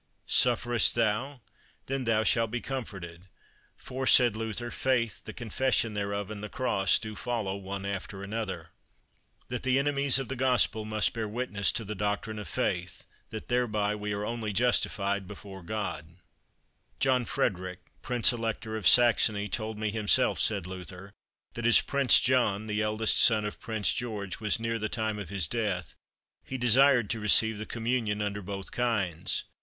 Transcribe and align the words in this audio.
Sufferest 0.25 0.95
thou? 0.95 1.41
then 1.85 2.05
thou 2.05 2.23
shalt 2.23 2.49
be 2.49 2.59
comforted. 2.59 3.27
For, 3.75 4.07
said 4.07 4.35
Luther, 4.35 4.71
faith, 4.71 5.23
the 5.25 5.31
confession 5.31 5.93
thereof, 5.93 6.31
and 6.31 6.41
the 6.43 6.49
cross 6.49 6.97
do 6.97 7.15
follow 7.15 7.55
one 7.55 7.85
after 7.85 8.23
another. 8.23 8.69
That 9.49 9.61
the 9.61 9.77
Enemies 9.77 10.17
of 10.17 10.27
the 10.27 10.35
Gospel 10.35 10.85
must 10.85 11.13
bear 11.13 11.27
Witness 11.27 11.71
to 11.73 11.85
the 11.85 11.93
Doctrine 11.93 12.39
of 12.39 12.47
Faith, 12.47 13.05
that 13.29 13.47
thereby 13.47 13.93
we 13.95 14.15
only 14.15 14.49
are 14.49 14.53
justified 14.55 15.27
before 15.27 15.61
God. 15.61 16.07
John 16.99 17.23
Frederick, 17.23 17.81
Prince 18.01 18.33
Elector 18.33 18.75
of 18.75 18.87
Saxony, 18.87 19.47
told 19.49 19.77
me 19.77 19.91
himself, 19.91 20.39
said 20.39 20.65
Luther, 20.65 21.11
that 21.53 21.67
as 21.67 21.79
Prince 21.79 22.19
John, 22.19 22.65
the 22.65 22.81
eldest 22.81 23.19
son 23.19 23.45
of 23.45 23.59
Prince 23.59 23.93
George, 23.93 24.39
was 24.39 24.59
near 24.59 24.79
the 24.79 24.89
time 24.89 25.19
of 25.19 25.29
his 25.29 25.47
death, 25.47 25.93
he 26.43 26.57
desired 26.57 27.07
to 27.11 27.19
receive 27.19 27.59
the 27.59 27.67
communion 27.67 28.19
under 28.19 28.41
both 28.41 28.71
kinds. 28.71 29.43